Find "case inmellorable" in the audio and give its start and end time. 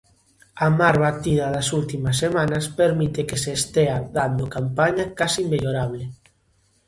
5.19-6.03